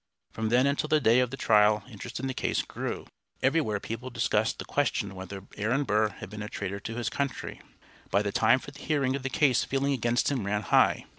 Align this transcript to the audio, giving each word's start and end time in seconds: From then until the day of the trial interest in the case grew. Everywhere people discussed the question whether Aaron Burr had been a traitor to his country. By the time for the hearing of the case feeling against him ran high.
From 0.31 0.49
then 0.49 0.65
until 0.65 0.87
the 0.89 0.99
day 0.99 1.19
of 1.19 1.29
the 1.29 1.37
trial 1.37 1.83
interest 1.87 2.19
in 2.19 2.25
the 2.25 2.33
case 2.33 2.63
grew. 2.63 3.05
Everywhere 3.43 3.79
people 3.79 4.09
discussed 4.09 4.57
the 4.57 4.65
question 4.65 5.13
whether 5.13 5.43
Aaron 5.57 5.83
Burr 5.83 6.09
had 6.09 6.31
been 6.31 6.41
a 6.41 6.49
traitor 6.49 6.79
to 6.79 6.95
his 6.95 7.07
country. 7.07 7.61
By 8.09 8.23
the 8.23 8.31
time 8.31 8.57
for 8.57 8.71
the 8.71 8.79
hearing 8.81 9.15
of 9.15 9.21
the 9.21 9.29
case 9.29 9.63
feeling 9.63 9.93
against 9.93 10.31
him 10.31 10.43
ran 10.47 10.63
high. 10.63 11.05